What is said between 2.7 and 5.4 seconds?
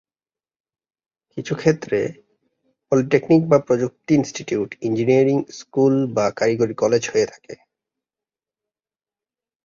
polytechnic বা প্রযুক্তি institute engineering